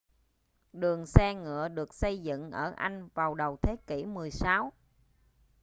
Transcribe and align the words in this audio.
đường 0.73 1.05
xe 1.05 1.33
ngựa 1.33 1.67
được 1.67 1.93
xây 1.93 2.19
dựng 2.21 2.51
ở 2.51 2.73
anh 2.77 3.09
vào 3.15 3.35
đầu 3.35 3.57
thế 3.61 3.75
kỷ 3.87 4.05
16 4.05 4.71